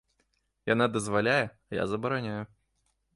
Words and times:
Яна 0.73 0.87
дазваляе, 0.95 1.45
а 1.73 1.79
я 1.81 1.85
забараняю. 1.91 2.43